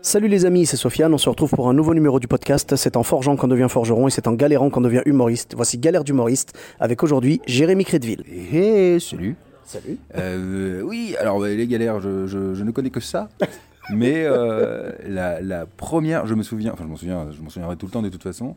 Salut 0.00 0.28
les 0.28 0.44
amis, 0.46 0.64
c'est 0.66 0.76
Sofiane. 0.76 1.12
On 1.12 1.18
se 1.18 1.28
retrouve 1.28 1.50
pour 1.50 1.68
un 1.68 1.74
nouveau 1.74 1.92
numéro 1.92 2.20
du 2.20 2.28
podcast. 2.28 2.76
C'est 2.76 2.96
en 2.96 3.02
forgeant 3.02 3.36
qu'on 3.36 3.48
devient 3.48 3.66
forgeron 3.68 4.06
et 4.06 4.10
c'est 4.10 4.26
en 4.28 4.32
galérant 4.32 4.70
qu'on 4.70 4.80
devient 4.80 5.02
humoriste. 5.06 5.54
Voici 5.56 5.76
Galère 5.78 6.04
d'humoriste 6.04 6.56
avec 6.80 7.02
aujourd'hui 7.02 7.40
Jérémy 7.46 7.84
Crédville. 7.84 8.22
Hé, 8.52 8.98
salut. 9.00 9.36
Salut. 9.64 9.98
Euh, 10.16 10.80
oui, 10.82 11.14
alors 11.20 11.40
bah, 11.40 11.48
les 11.48 11.66
galères, 11.66 12.00
je, 12.00 12.26
je- 12.26 12.54
je 12.54 12.64
ne 12.64 12.70
connais 12.70 12.90
que 12.90 13.00
ça. 13.00 13.28
Mais 13.90 14.24
euh, 14.24 14.92
la, 15.06 15.40
la 15.40 15.66
première, 15.66 16.26
je 16.26 16.34
me 16.34 16.42
souviens, 16.42 16.72
enfin 16.72 16.84
je 16.84 16.88
m'en 16.88 16.96
souviens, 16.96 17.28
je 17.30 17.40
m'en 17.42 17.48
souviendrai 17.50 17.76
tout 17.76 17.86
le 17.86 17.92
temps 17.92 18.02
de 18.02 18.08
toute 18.10 18.22
façon, 18.22 18.54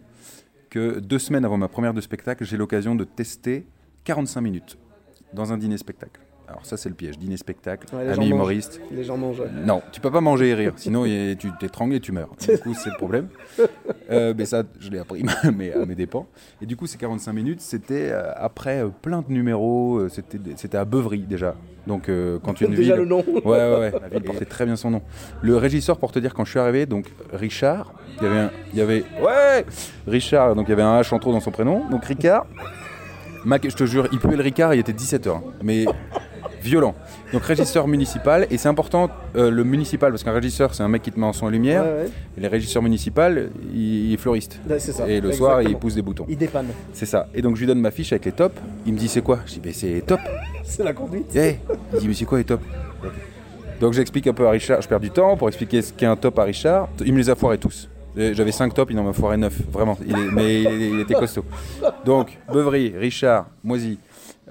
que 0.69 0.99
deux 0.99 1.19
semaines 1.19 1.43
avant 1.45 1.57
ma 1.57 1.67
première 1.69 1.93
de 1.93 2.01
spectacle, 2.01 2.43
j'ai 2.45 2.57
l'occasion 2.57 2.95
de 2.95 3.03
tester 3.03 3.65
45 4.03 4.41
minutes 4.41 4.77
dans 5.33 5.51
un 5.53 5.57
dîner-spectacle. 5.57 6.19
Alors 6.51 6.65
ça 6.65 6.75
c'est 6.75 6.89
le 6.89 6.95
piège, 6.95 7.17
dîner-spectacle, 7.17 7.87
Ouais, 7.95 8.03
les 8.05 8.13
gens 8.13 8.21
ami 8.21 8.29
humoriste. 8.29 8.81
Les 8.91 9.03
gens 9.05 9.15
mangent. 9.17 9.41
Non, 9.65 9.81
tu 9.93 10.01
peux 10.01 10.11
pas 10.11 10.19
manger 10.21 10.49
et 10.49 10.53
rire, 10.53 10.73
sinon 10.77 11.05
tu 11.05 11.49
t'étrangles 11.59 11.95
et 11.95 11.99
tu 12.01 12.11
meurs. 12.11 12.29
Du 12.39 12.57
coup, 12.57 12.73
c'est 12.73 12.89
le 12.89 12.97
problème. 12.97 13.27
Euh, 14.09 14.33
mais 14.37 14.43
ça, 14.43 14.63
je 14.77 14.89
l'ai 14.89 14.99
appris 14.99 15.23
mais 15.55 15.71
à 15.71 15.85
mes 15.85 15.95
dépens. 15.95 16.27
Et 16.61 16.65
du 16.65 16.75
coup, 16.75 16.85
ces 16.85 16.97
45 16.97 17.31
minutes, 17.31 17.61
c'était 17.61 18.09
euh, 18.11 18.33
après 18.35 18.83
euh, 18.83 18.89
plein 18.89 19.21
de 19.21 19.31
numéros. 19.31 20.09
C'était 20.09 20.77
à 20.77 20.83
Beuvry 20.83 21.19
déjà. 21.19 21.55
Donc, 21.87 22.09
euh, 22.09 22.37
quand 22.43 22.59
une 22.59 22.75
Déjà 22.75 22.95
ville. 22.95 23.03
le 23.03 23.07
nom. 23.07 23.23
Ouais, 23.25 23.41
ouais, 23.45 23.77
ouais. 23.79 23.91
La 24.01 24.09
ville 24.09 24.23
portait 24.23 24.43
très 24.43 24.65
bien 24.65 24.75
son 24.75 24.91
nom. 24.91 25.01
Le 25.41 25.55
régisseur, 25.55 25.97
pour 25.97 26.11
te 26.11 26.19
dire, 26.19 26.33
quand 26.33 26.43
je 26.43 26.49
suis 26.49 26.59
arrivé, 26.59 26.85
donc 26.85 27.05
Richard, 27.31 27.93
il 28.17 28.23
y 28.25 28.27
avait 28.27 28.39
un. 28.39 28.51
Il 28.73 28.79
y 28.79 28.81
avait, 28.81 29.05
ouais 29.21 29.65
Richard, 30.07 30.55
donc 30.55 30.67
il 30.67 30.71
y 30.71 30.73
avait 30.73 30.81
un 30.81 30.99
H 30.99 31.13
en 31.15 31.19
trop 31.19 31.31
dans 31.31 31.39
son 31.39 31.51
prénom. 31.51 31.89
Donc 31.89 32.03
Ricard. 32.03 32.45
Mac, 33.45 33.67
je 33.67 33.75
te 33.75 33.85
jure, 33.85 34.07
il 34.11 34.19
puait 34.19 34.35
le 34.35 34.43
Ricard, 34.43 34.73
il 34.75 34.79
était 34.81 34.91
17h. 34.91 35.39
Mais 35.63 35.85
violent. 36.61 36.95
Donc 37.33 37.43
régisseur 37.43 37.87
municipal, 37.87 38.47
et 38.51 38.57
c'est 38.57 38.69
important 38.69 39.09
euh, 39.35 39.49
le 39.51 39.63
municipal, 39.63 40.11
parce 40.11 40.23
qu'un 40.23 40.31
régisseur 40.33 40.73
c'est 40.73 40.83
un 40.83 40.87
mec 40.87 41.01
qui 41.01 41.11
te 41.11 41.19
met 41.19 41.25
en 41.25 41.33
son 41.33 41.49
et 41.49 41.51
lumière, 41.51 41.83
Ouais, 41.83 42.03
ouais. 42.03 42.09
et 42.37 42.41
les 42.41 42.47
régisseurs 42.47 42.81
municipaux, 42.83 43.21
il, 43.73 44.07
il 44.09 44.13
est 44.13 44.17
fleuriste. 44.17 44.59
Ouais, 44.69 44.79
c'est 44.79 44.91
ça. 44.91 45.07
Et 45.09 45.19
le 45.21 45.31
soir, 45.31 45.61
il 45.61 45.75
pousse 45.77 45.95
des 45.95 46.01
boutons. 46.01 46.25
Il 46.29 46.37
dépanne. 46.37 46.67
C'est 46.93 47.05
ça. 47.05 47.27
Et 47.33 47.41
donc 47.41 47.55
je 47.55 47.61
lui 47.61 47.67
donne 47.67 47.79
ma 47.81 47.91
fiche 47.91 48.11
avec 48.13 48.25
les 48.25 48.31
tops, 48.31 48.55
il 48.85 48.93
me 48.93 48.97
dit 48.97 49.07
c'est 49.07 49.21
quoi? 49.21 49.39
Je 49.45 49.53
dis 49.53 49.59
ben 49.59 49.73
c'est 49.73 50.01
top. 50.05 50.19
C'est 50.63 50.83
la 50.83 50.93
conduite. 50.93 51.25
Eh 51.35 51.55
Il 51.93 51.99
dit 51.99 52.07
mais 52.07 52.13
c'est 52.13 52.25
quoi 52.25 52.37
les 52.37 52.43
tops? 52.45 52.63
Donc 53.79 53.93
j'explique 53.93 54.27
un 54.27 54.33
peu 54.33 54.45
à 54.47 54.51
Richard, 54.51 54.81
je 54.81 54.87
perds 54.87 54.99
du 54.99 55.09
temps 55.09 55.35
pour 55.37 55.47
expliquer 55.47 55.81
ce 55.81 55.91
qu'est 55.91 56.05
un 56.05 56.15
top 56.15 56.37
à 56.39 56.43
Richard. 56.43 56.87
Il 57.03 57.13
me 57.13 57.17
les 57.17 57.29
a 57.29 57.35
foirés 57.35 57.57
tous. 57.57 57.89
Euh, 58.17 58.33
J'avais 58.33 58.51
5 58.51 58.73
tops, 58.73 58.91
il 58.91 58.99
en 58.99 59.03
m'a 59.03 59.13
foiré 59.13 59.37
9, 59.37 59.53
vraiment. 59.71 59.97
Il 60.05 60.11
est- 60.11 60.31
mais 60.31 60.61
il, 60.63 60.81
il 60.95 60.99
était 60.99 61.13
costaud. 61.13 61.45
Donc, 62.05 62.37
Beuvry, 62.51 62.93
Richard, 62.97 63.47
Moisy. 63.63 63.97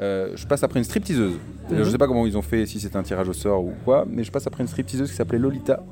Euh, 0.00 0.32
je 0.34 0.46
passe 0.46 0.62
après 0.62 0.78
une 0.80 0.84
stripteaseuse. 0.84 1.34
Euh, 1.72 1.84
Je 1.84 1.90
sais 1.90 1.98
pas 1.98 2.06
comment 2.06 2.26
ils 2.26 2.36
ont 2.38 2.42
fait, 2.42 2.64
si 2.66 2.80
c'est 2.80 2.96
un 2.96 3.02
tirage 3.02 3.28
au 3.28 3.32
sort 3.32 3.62
ou 3.64 3.72
quoi, 3.84 4.06
mais 4.08 4.24
je 4.24 4.30
passe 4.32 4.46
après 4.46 4.62
une 4.62 4.68
stripteaseuse 4.68 5.10
qui 5.10 5.16
s'appelait 5.16 5.38
Lolita. 5.38 5.82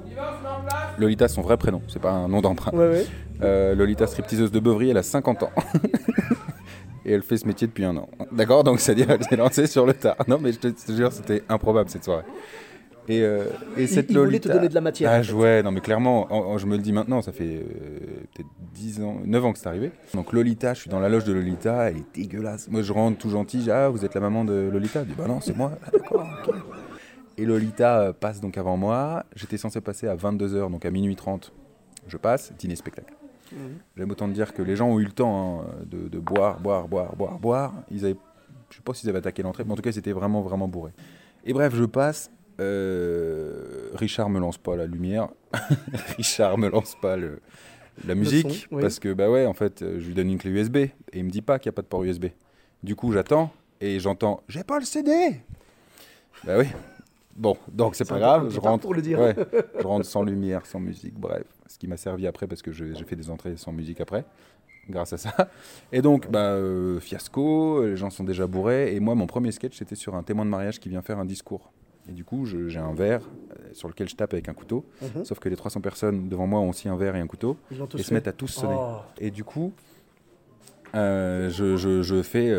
Lolita, 0.99 1.29
son 1.29 1.43
vrai 1.43 1.57
prénom, 1.57 1.83
c'est 1.89 2.01
pas 2.01 2.11
un 2.13 2.29
nom 2.29 2.41
d'emprunt. 2.41 2.73
Ouais, 2.73 2.89
ouais. 2.91 3.07
Euh, 3.43 3.75
Lolita, 3.75 4.07
stripteaseuse 4.07 4.51
de 4.51 4.61
Beuvry, 4.61 4.91
elle 4.91 4.97
a 4.97 5.03
50 5.03 5.43
ans. 5.45 5.51
Et 7.05 7.13
elle 7.13 7.23
fait 7.23 7.39
ce 7.39 7.47
métier 7.47 7.67
depuis 7.67 7.85
un 7.85 7.97
an. 7.97 8.09
D'accord 8.33 8.65
Donc, 8.65 8.81
c'est-à-dire, 8.81 9.11
elle 9.11 9.23
s'est 9.25 9.37
lancée 9.37 9.67
sur 9.67 9.87
le 9.87 9.95
tard. 9.95 10.17
Non, 10.27 10.39
mais 10.43 10.53
je 10.53 10.59
te, 10.59 10.69
je 10.69 10.73
te 10.73 10.93
jure, 10.93 11.11
c'était 11.13 11.43
improbable 11.49 11.89
cette 11.89 12.05
soirée. 12.05 12.25
Et, 13.09 13.23
euh, 13.23 13.45
et 13.79 13.87
cette 13.87 14.11
il 14.11 14.19
voulait 14.19 14.27
Lolita. 14.33 14.51
te 14.51 14.55
donner 14.57 14.69
de 14.69 14.75
la 14.75 14.83
matière, 14.83 15.11
Ah, 15.15 15.19
en 15.21 15.23
je- 15.23 15.31
fait. 15.33 15.39
ouais, 15.39 15.63
non, 15.63 15.71
mais 15.71 15.81
clairement, 15.81 16.27
en- 16.31 16.53
en- 16.53 16.59
je 16.59 16.67
me 16.67 16.77
le 16.77 16.83
dis 16.83 16.93
maintenant, 16.93 17.23
ça 17.23 17.33
fait 17.33 17.45
euh, 17.47 17.63
peut-être 18.35 18.49
10 18.79 19.03
ans, 19.03 19.17
9 19.25 19.45
ans 19.45 19.53
que 19.53 19.59
c'est 19.59 19.67
arrivé. 19.69 19.91
Donc, 20.15 20.33
Lolita, 20.33 20.73
je 20.75 20.81
suis 20.83 20.91
dans 20.91 21.01
la 21.01 21.09
loge 21.09 21.25
de 21.25 21.33
Lolita, 21.33 21.91
elle 21.91 21.99
est 21.99 22.15
dégueulasse. 22.15 22.69
Moi, 22.69 22.83
je 22.83 22.93
rentre 22.93 23.19
tout 23.19 23.29
gentil, 23.31 23.59
je 23.59 23.65
dis, 23.65 23.71
ah, 23.71 23.89
vous 23.89 24.05
êtes 24.05 24.15
la 24.15 24.21
maman 24.21 24.45
de 24.45 24.69
Lolita? 24.73 25.03
Je 25.03 25.09
dis, 25.09 25.15
bah 25.17 25.27
non, 25.27 25.41
c'est 25.41 25.57
moi. 25.57 25.73
Ah, 25.85 25.91
d'accord. 25.93 26.27
Et 27.37 27.45
Lolita 27.45 28.01
euh, 28.01 28.13
passe 28.13 28.41
donc 28.41 28.57
avant 28.57 28.77
moi. 28.77 29.25
J'étais 29.37 29.59
censé 29.59 29.81
passer 29.81 30.07
à 30.09 30.17
22h, 30.17 30.71
donc 30.71 30.85
à 30.85 30.91
minuit 30.91 31.17
30. 31.17 31.53
Je 32.07 32.17
passe, 32.17 32.53
dîner 32.59 32.77
spectacle. 32.77 33.15
J'aime 33.97 34.11
autant 34.11 34.29
dire 34.29 34.53
que 34.55 34.63
les 34.63 34.77
gens 34.77 34.89
ont 34.89 34.99
eu 35.01 35.05
le 35.05 35.13
temps 35.13 35.63
hein, 35.63 35.65
de, 35.87 36.09
de 36.09 36.19
boire, 36.19 36.61
boire, 36.61 36.87
boire, 36.87 37.17
boire, 37.17 37.39
boire. 37.39 37.75
Ils 37.91 38.05
avaient, 38.05 38.17
je 38.71 38.77
sais 38.77 38.83
pas 38.83 38.93
s'ils 38.95 39.09
avaient 39.09 39.19
attaqué 39.19 39.43
l'entrée, 39.43 39.65
mais 39.65 39.73
en 39.73 39.77
tout 39.77 39.83
cas, 39.83 39.93
c'était 39.93 40.13
vraiment, 40.13 40.43
vraiment 40.43 40.69
bourré. 40.69 40.93
Et 41.45 41.53
bref, 41.53 41.75
je 41.75 41.85
passe. 41.85 42.31
euh, 42.61 43.91
Richard 43.95 44.29
me 44.31 44.39
lance 44.41 44.59
pas 44.59 44.77
la 44.77 44.87
lumière. 44.87 45.29
Richard 46.19 46.59
me 46.59 46.69
lance 46.69 46.95
pas 47.01 47.17
le, 47.17 47.41
la 48.07 48.15
musique. 48.15 48.67
son, 48.71 48.77
oui. 48.77 48.83
Parce 48.83 48.99
que, 48.99 49.13
bah 49.13 49.31
ouais, 49.31 49.47
en 49.47 49.55
fait, 49.55 49.83
euh, 49.83 49.99
je 49.99 50.07
lui 50.07 50.15
donne 50.15 50.31
une 50.31 50.39
clé 50.39 50.51
USB. 50.51 50.77
Et 50.77 50.93
il 51.15 51.25
me 51.25 51.31
dit 51.31 51.43
pas 51.43 51.59
qu'il 51.59 51.71
n'y 51.71 51.75
a 51.75 51.77
pas 51.77 51.83
de 51.83 51.87
port 51.87 52.05
USB. 52.05 52.27
Du 52.83 52.95
coup, 52.95 53.13
j'attends. 53.13 53.51
Et 53.81 54.01
j'entends 54.01 54.43
J'ai 54.49 54.65
pas 54.65 54.79
le 54.79 54.85
CD 54.85 55.41
Bah 56.45 56.59
oui. 56.59 56.67
Bon, 57.37 57.57
donc 57.69 57.95
c'est 57.95 58.09
pas 58.09 58.19
grave. 58.19 58.51
Je 58.51 58.59
rentre. 58.59 58.83
pour 58.83 58.95
le 58.95 59.03
dire. 59.03 59.21
Ouais, 59.21 59.35
je 59.81 59.87
rentre 59.87 60.05
sans 60.05 60.23
lumière, 60.23 60.67
sans 60.67 60.81
musique, 60.81 61.15
bref. 61.15 61.45
Ce 61.69 61.79
qui 61.79 61.87
m'a 61.87 61.97
servi 61.97 62.27
après 62.27 62.47
parce 62.47 62.63
que 62.63 62.73
j'ai 62.73 62.95
fait 63.05 63.15
des 63.15 63.31
entrées 63.31 63.57
sans 63.57 63.73
musique 63.73 64.01
après, 64.01 64.25
grâce 64.91 65.13
à 65.13 65.19
ça. 65.19 65.49
Et 65.93 66.03
donc, 66.03 66.29
bah, 66.31 66.53
euh, 66.55 66.99
fiasco, 66.99 67.87
les 67.87 67.97
gens 67.97 68.11
sont 68.11 68.25
déjà 68.25 68.47
bourrés. 68.49 68.95
Et 68.95 69.01
moi, 69.01 69.15
mon 69.15 69.27
premier 69.27 69.53
sketch, 69.53 69.79
c'était 69.79 69.95
sur 69.95 70.17
un 70.17 70.25
témoin 70.25 70.45
de 70.45 70.51
mariage 70.51 70.81
qui 70.81 70.89
vient 70.89 71.03
faire 71.03 71.19
un 71.19 71.25
discours. 71.25 71.71
Et 72.09 72.13
du 72.13 72.25
coup, 72.25 72.47
j'ai 72.47 72.79
un 72.79 72.95
verre 72.95 73.21
euh, 73.53 73.55
sur 73.75 73.87
lequel 73.89 74.09
je 74.09 74.17
tape 74.17 74.33
avec 74.33 74.49
un 74.49 74.55
couteau. 74.55 74.85
Mhm. 75.03 75.25
Sauf 75.25 75.39
que 75.39 75.49
les 75.49 75.57
300 75.57 75.81
personnes 75.81 76.29
devant 76.29 76.47
moi 76.47 76.61
ont 76.61 76.71
aussi 76.71 76.89
un 76.89 76.97
verre 76.97 77.17
et 77.17 77.21
un 77.21 77.27
couteau. 77.27 77.57
Ils 77.71 78.01
Et 78.01 78.03
se 78.03 78.15
mettent 78.15 78.29
à 78.29 78.33
tous 78.33 78.49
sonner. 78.49 78.77
Oh. 78.79 78.97
Et 79.19 79.31
du 79.31 79.45
coup, 79.45 79.73
euh, 80.95 81.51
je, 81.51 81.77
je- 81.77 82.03
je 82.03 82.23
fais 82.23 82.51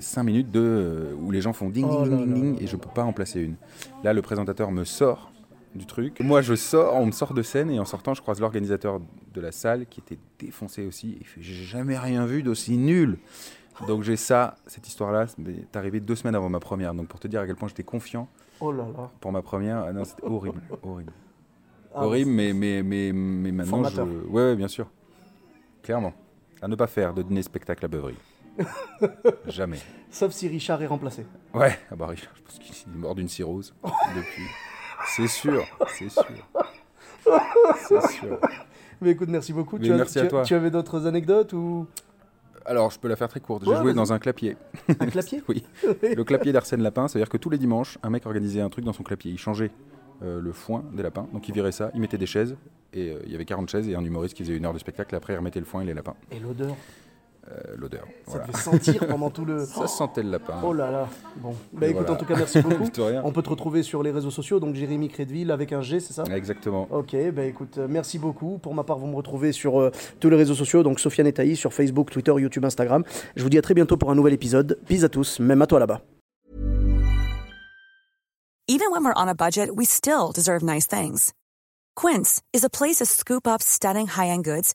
5 0.00 0.22
minutes 0.24 0.50
de, 0.50 0.60
euh, 0.60 1.14
où 1.20 1.30
les 1.30 1.40
gens 1.40 1.52
font 1.52 1.68
ding 1.68 1.86
Oh 1.88 2.02
ding 2.04 2.16
ding 2.18 2.34
ding 2.34 2.54
là 2.56 2.60
et 2.62 2.66
je 2.66 2.76
peux 2.76 2.88
pas 2.88 3.04
en 3.04 3.12
placer 3.12 3.40
une. 3.40 3.54
Là, 4.02 4.12
le 4.12 4.22
présentateur 4.22 4.72
me 4.72 4.84
sort 4.84 5.30
du 5.74 5.86
truc. 5.86 6.18
Moi, 6.20 6.40
je 6.42 6.54
sors, 6.54 6.96
on 6.96 7.06
me 7.06 7.12
sort 7.12 7.32
de 7.34 7.42
scène 7.42 7.70
et 7.70 7.78
en 7.78 7.84
sortant, 7.84 8.14
je 8.14 8.22
croise 8.22 8.40
l'organisateur 8.40 9.00
de 9.34 9.40
la 9.40 9.52
salle 9.52 9.86
qui 9.86 10.00
était 10.00 10.18
défoncé 10.38 10.84
aussi. 10.84 11.16
Il 11.20 11.26
fait 11.26 11.40
J'ai 11.42 11.64
jamais 11.64 11.96
rien 11.98 12.26
vu 12.26 12.42
d'aussi 12.42 12.76
nul. 12.76 13.18
Donc 13.86 14.02
j'ai 14.02 14.16
ça, 14.16 14.54
cette 14.66 14.88
histoire-là, 14.88 15.26
c'est 15.26 15.76
arrivé 15.76 16.00
deux 16.00 16.16
semaines 16.16 16.34
avant 16.34 16.48
ma 16.48 16.60
première. 16.60 16.94
Donc 16.94 17.08
pour 17.08 17.20
te 17.20 17.28
dire 17.28 17.40
à 17.42 17.46
quel 17.46 17.56
point 17.56 17.68
j'étais 17.68 17.82
confiant 17.84 18.26
Oh 18.60 18.72
là 18.72 18.84
là. 18.96 19.10
pour 19.20 19.32
ma 19.32 19.42
première, 19.42 19.84
ah 19.88 19.92
non, 19.92 20.04
c'était 20.04 20.24
horrible, 20.24 20.60
horrible. 20.82 21.12
Ah, 21.94 22.04
horrible, 22.06 22.30
mais, 22.30 22.52
mais, 22.52 22.82
mais, 22.82 23.12
mais 23.12 23.52
maintenant, 23.52 23.84
je... 23.84 23.90
Formateur. 23.96 24.30
ouais, 24.30 24.42
ouais, 24.50 24.56
bien 24.56 24.68
sûr. 24.68 24.86
Clairement. 25.82 26.12
À 26.62 26.68
ne 26.68 26.74
pas 26.76 26.86
faire 26.86 27.12
de 27.14 27.22
dîner 27.22 27.42
spectacle 27.42 27.84
à 27.84 27.88
Beuvry. 27.88 28.14
Jamais. 29.46 29.78
Sauf 30.10 30.32
si 30.32 30.48
Richard 30.48 30.82
est 30.82 30.86
remplacé. 30.86 31.26
Ouais, 31.54 31.78
ah 31.90 31.96
bah, 31.96 32.06
Richard, 32.06 32.32
je 32.36 32.42
pense 32.42 32.58
qu'il 32.58 32.74
est 32.92 32.96
mort 32.96 33.14
d'une 33.14 33.28
cirrhose 33.28 33.74
depuis. 34.16 34.42
C'est 35.08 35.28
sûr, 35.28 35.64
c'est 35.88 36.08
sûr. 36.08 36.24
C'est 37.88 38.06
sûr. 38.08 38.38
Mais 39.00 39.10
écoute, 39.10 39.28
merci 39.28 39.52
beaucoup. 39.52 39.76
Mais 39.78 39.86
tu, 39.86 39.92
as- 39.92 39.96
merci 39.96 40.18
à 40.18 40.22
tu- 40.22 40.28
toi. 40.28 40.42
tu 40.42 40.54
avais 40.54 40.70
d'autres 40.70 41.06
anecdotes 41.06 41.52
ou 41.52 41.86
Alors, 42.66 42.90
je 42.90 42.98
peux 42.98 43.08
la 43.08 43.16
faire 43.16 43.28
très 43.28 43.40
courte. 43.40 43.64
J'ai 43.64 43.70
Ouais, 43.70 43.76
joué 43.78 43.94
dans 43.94 44.12
un 44.12 44.18
clapier. 44.18 44.56
un 45.00 45.06
clapier 45.06 45.42
Oui. 45.48 45.62
Le 46.02 46.22
clapier 46.24 46.52
d'Arsène 46.52 46.82
Lapin, 46.82 47.08
c'est-à-dire 47.08 47.28
que 47.28 47.36
tous 47.36 47.50
les 47.50 47.58
dimanches, 47.58 47.98
un 48.02 48.10
mec 48.10 48.26
organisait 48.26 48.60
un 48.60 48.68
truc 48.68 48.84
dans 48.84 48.92
son 48.92 49.02
clapier. 49.04 49.30
Il 49.30 49.38
changeait 49.38 49.70
euh, 50.22 50.40
le 50.40 50.52
foin 50.52 50.84
des 50.92 51.02
lapins, 51.02 51.28
donc 51.32 51.48
il 51.48 51.54
virait 51.54 51.72
ça, 51.72 51.90
il 51.94 52.00
mettait 52.00 52.18
des 52.18 52.26
chaises, 52.26 52.56
et 52.92 53.10
euh, 53.10 53.18
il 53.26 53.32
y 53.32 53.34
avait 53.34 53.44
40 53.44 53.68
chaises, 53.70 53.88
et 53.88 53.94
un 53.94 54.02
humoriste 54.04 54.34
qui 54.34 54.42
faisait 54.44 54.56
une 54.56 54.64
heure 54.64 54.72
de 54.72 54.78
spectacle, 54.78 55.14
après 55.14 55.34
il 55.34 55.36
remettait 55.36 55.58
le 55.60 55.66
foin 55.66 55.82
et 55.82 55.84
les 55.84 55.94
lapins. 55.94 56.14
Et 56.32 56.38
l'odeur 56.40 56.74
Euh, 57.52 57.74
L'odeur. 57.76 58.04
Ça 58.26 58.32
Voilà. 58.32 58.46
devait 58.46 58.58
sentir 58.58 59.06
pendant 59.06 59.30
tout 59.30 59.44
le. 59.44 59.64
Ça 59.66 59.86
sentait 59.86 60.22
le 60.22 60.30
lapin. 60.30 60.54
Oh 60.64 60.72
là 60.72 60.90
là. 60.90 61.08
Bon. 61.36 61.54
Bah 61.72 61.86
écoute, 61.86 61.98
voilà. 62.06 62.12
en 62.12 62.16
tout 62.16 62.24
cas, 62.24 62.34
merci 62.36 62.60
beaucoup. 62.62 62.84
On 63.24 63.32
peut 63.32 63.42
te 63.42 63.50
retrouver 63.50 63.82
sur 63.84 64.02
les 64.02 64.10
réseaux 64.10 64.30
sociaux, 64.32 64.58
donc 64.58 64.74
Jérémy 64.74 65.08
Crédville 65.08 65.50
avec 65.52 65.72
un 65.72 65.80
G, 65.80 66.00
c'est 66.00 66.12
ça? 66.12 66.24
Exactement. 66.34 66.88
Ok, 66.90 67.14
bah 67.32 67.44
écoute, 67.44 67.78
euh, 67.78 67.86
merci 67.88 68.18
beaucoup. 68.18 68.58
Pour 68.58 68.74
ma 68.74 68.82
part, 68.82 68.98
vous 68.98 69.06
me 69.06 69.14
retrouvez 69.16 69.52
sur 69.52 69.80
euh, 69.80 69.92
tous 70.18 70.28
les 70.28 70.36
réseaux 70.36 70.54
sociaux, 70.56 70.82
donc 70.82 70.98
Sofiane 70.98 71.26
et 71.28 71.32
Taïs, 71.32 71.56
sur 71.58 71.72
Facebook, 71.72 72.10
Twitter, 72.10 72.32
YouTube, 72.36 72.64
Instagram. 72.64 73.04
Je 73.36 73.42
vous 73.42 73.48
dis 73.50 73.58
à 73.58 73.62
très 73.62 73.74
bientôt 73.74 73.96
pour 73.96 74.10
un 74.10 74.14
nouvel 74.16 74.32
épisode. 74.32 74.78
Bis 74.88 75.04
à 75.04 75.08
tous, 75.08 75.38
même 75.38 75.62
à 75.62 75.66
toi 75.66 75.78
là-bas. 75.78 76.00
Even 78.68 78.90
when 78.90 79.04
we're 79.04 79.14
on 79.16 79.28
a 79.28 79.34
budget, 79.34 79.70
we 79.76 79.86
still 79.86 80.32
deserve 80.34 80.64
nice 80.64 80.88
things. 80.88 81.32
Quince 81.94 82.40
is 82.52 82.64
a 82.64 82.68
place 82.68 82.96
to 82.96 83.04
scoop 83.06 83.46
up 83.46 83.62
stunning 83.62 84.08
high-end 84.08 84.42
goods 84.42 84.74